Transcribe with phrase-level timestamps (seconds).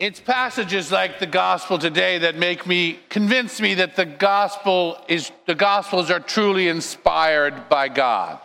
[0.00, 5.30] It's passages like the gospel today that make me convince me that the gospel is
[5.46, 8.40] the gospels are truly inspired by God.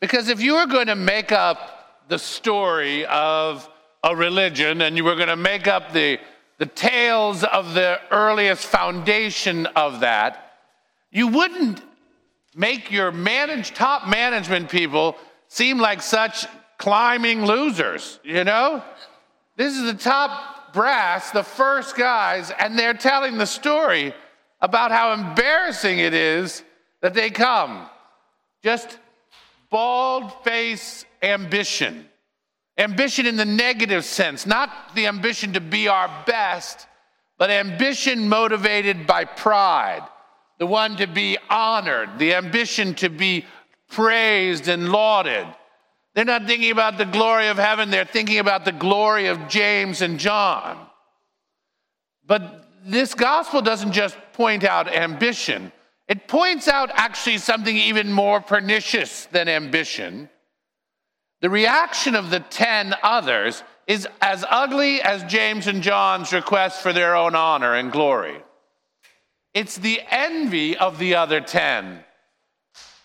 [0.00, 3.68] Because if you were going to make up the story of
[4.02, 6.18] a religion and you were going to make up the,
[6.56, 10.54] the tales of the earliest foundation of that,
[11.10, 11.82] you wouldn't
[12.54, 15.16] make your manage, top management people
[15.48, 16.46] seem like such
[16.78, 18.82] climbing losers, you know?
[19.56, 24.14] This is the top brass, the first guys, and they're telling the story
[24.60, 26.62] about how embarrassing it is
[27.00, 27.88] that they come.
[28.62, 28.98] Just
[29.70, 32.06] bald face ambition.
[32.78, 36.86] Ambition in the negative sense, not the ambition to be our best,
[37.38, 40.06] but ambition motivated by pride,
[40.58, 43.46] the one to be honored, the ambition to be
[43.88, 45.46] praised and lauded.
[46.16, 50.00] They're not thinking about the glory of heaven, they're thinking about the glory of James
[50.00, 50.78] and John.
[52.26, 55.70] But this gospel doesn't just point out ambition,
[56.08, 60.30] it points out actually something even more pernicious than ambition.
[61.42, 66.94] The reaction of the 10 others is as ugly as James and John's request for
[66.94, 68.40] their own honor and glory.
[69.52, 72.02] It's the envy of the other 10.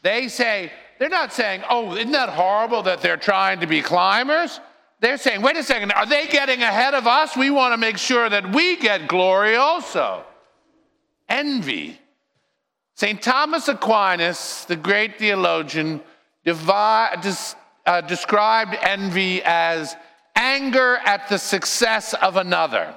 [0.02, 4.60] They say, they're not saying, oh, isn't that horrible that they're trying to be climbers?
[5.00, 7.36] They're saying, wait a second, are they getting ahead of us?
[7.36, 10.24] We want to make sure that we get glory also.
[11.28, 12.00] Envy.
[12.94, 13.20] St.
[13.20, 16.02] Thomas Aquinas, the great theologian,
[16.46, 19.96] uh, described envy as
[20.36, 22.94] anger at the success of another.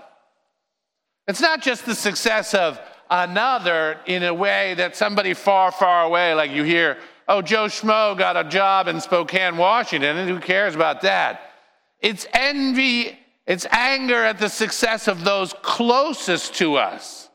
[1.27, 2.79] It's not just the success of
[3.11, 8.17] another in a way that somebody far, far away, like you hear oh, Joe Schmo
[8.17, 11.41] got a job in Spokane, Washington, and who cares about that?
[12.01, 17.29] It's envy, it's anger at the success of those closest to us.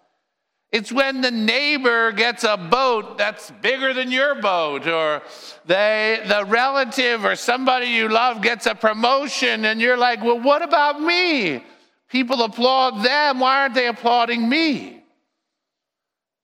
[0.72, 5.24] It's when the neighbor gets a boat that's bigger than your boat, or
[5.66, 10.62] they, the relative or somebody you love gets a promotion, and you're like, well, what
[10.62, 11.64] about me?
[12.10, 13.40] People applaud them.
[13.40, 15.04] Why aren't they applauding me?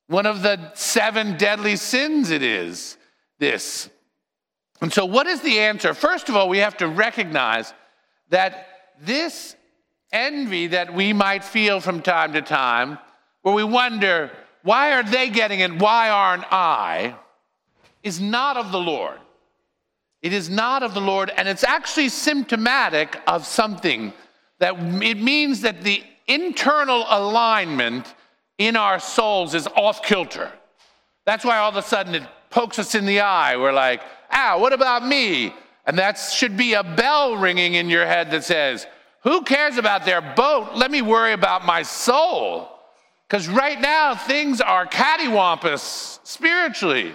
[0.08, 2.98] One of the seven deadly sins it is
[3.40, 3.90] this.
[4.82, 5.94] And so, what is the answer?
[5.94, 7.74] First of all, we have to recognize
[8.30, 8.68] that
[9.00, 9.56] this
[10.12, 12.98] envy that we might feel from time to time,
[13.42, 14.32] where we wonder,
[14.64, 15.80] why are they getting it?
[15.80, 17.16] Why aren't I?
[18.06, 19.20] is not of the Lord.
[20.22, 24.14] It is not of the Lord, and it's actually symptomatic of something
[24.60, 28.14] that it means that the internal alignment
[28.58, 30.52] in our souls is off kilter.
[31.26, 32.24] That's why all of a sudden it
[32.56, 33.58] pokes us in the eye.
[33.58, 34.02] We're like,
[34.32, 35.54] ah, what about me?
[35.86, 38.88] And that should be a bell ringing in your head that says,
[39.24, 40.70] who cares about their boat?
[40.74, 42.70] Let me worry about my soul.
[43.28, 47.14] Because right now, things are cattywampus spiritually.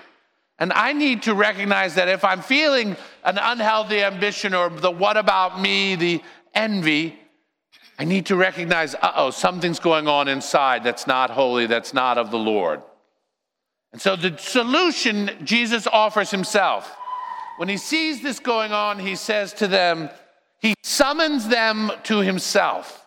[0.59, 5.17] And I need to recognize that if I'm feeling an unhealthy ambition or the what
[5.17, 6.23] about me, the
[6.55, 7.19] envy,
[7.99, 12.19] I need to recognize, uh oh, something's going on inside that's not holy, that's not
[12.19, 12.83] of the Lord.
[13.93, 16.97] And so the solution Jesus offers himself.
[17.57, 20.09] When he sees this going on, he says to them,
[20.61, 23.05] he summons them to himself.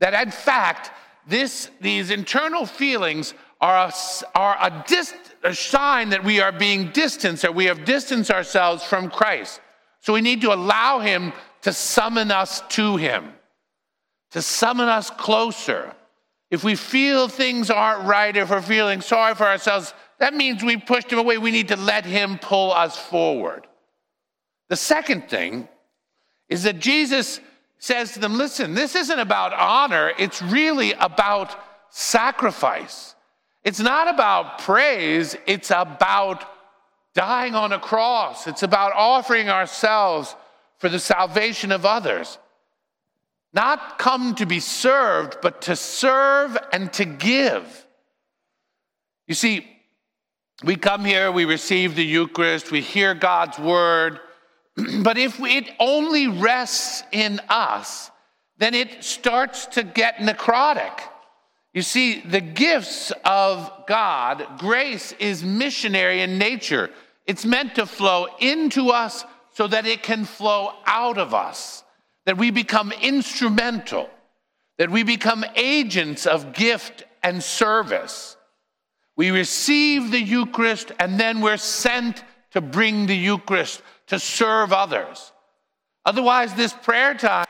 [0.00, 0.90] That in fact,
[1.26, 3.92] this, these internal feelings are, a,
[4.34, 8.82] are a, dist, a sign that we are being distanced, that we have distanced ourselves
[8.82, 9.60] from Christ.
[10.00, 11.32] So we need to allow him
[11.62, 13.32] to summon us to him,
[14.30, 15.94] to summon us closer.
[16.50, 20.76] If we feel things aren't right, if we're feeling sorry for ourselves, that means we
[20.76, 21.38] pushed him away.
[21.38, 23.66] We need to let him pull us forward.
[24.68, 25.68] The second thing
[26.48, 27.40] is that Jesus
[27.78, 31.56] says to them, listen, this isn't about honor, it's really about
[31.90, 33.14] sacrifice.
[33.64, 36.44] It's not about praise, it's about
[37.14, 38.46] dying on a cross.
[38.46, 40.34] It's about offering ourselves
[40.78, 42.38] for the salvation of others.
[43.52, 47.86] Not come to be served, but to serve and to give.
[49.26, 49.66] You see,
[50.62, 54.20] we come here, we receive the Eucharist, we hear God's word,
[55.02, 58.10] but if it only rests in us,
[58.58, 61.00] then it starts to get necrotic.
[61.72, 66.90] You see, the gifts of God, grace is missionary in nature.
[67.26, 71.84] It's meant to flow into us so that it can flow out of us
[72.26, 74.08] that we become instrumental,
[74.78, 78.36] that we become agents of gift and service.
[79.16, 85.32] We receive the Eucharist and then we're sent to bring the Eucharist to serve others.
[86.04, 87.46] Otherwise, this prayer time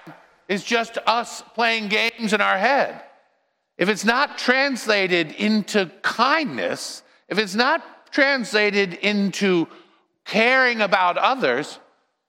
[0.49, 3.02] is just us playing games in our head,
[3.78, 9.69] if it's not translated into kindness, if it's not translated into
[10.26, 11.78] caring about others,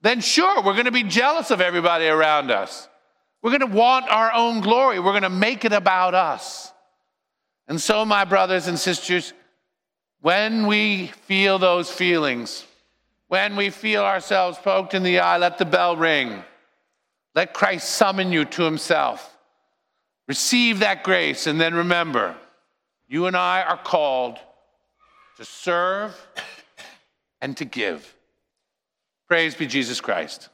[0.02, 2.88] then sure, we're going to be jealous of everybody around us.
[3.42, 5.00] We're going to want our own glory.
[5.00, 6.72] We're going to make it about us.
[7.68, 9.34] And so, my brothers and sisters,
[10.22, 12.66] when we feel those feelings,
[13.28, 16.44] when we feel ourselves poked in the eye, let the bell ring.
[17.34, 19.38] Let Christ summon you to himself.
[20.28, 22.36] Receive that grace, and then remember,
[23.08, 24.38] you and I are called
[25.38, 26.16] to serve
[27.42, 28.16] and to give.
[29.32, 30.50] Praise be Jesus Christ.